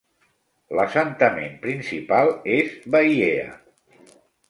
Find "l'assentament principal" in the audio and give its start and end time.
0.79-2.35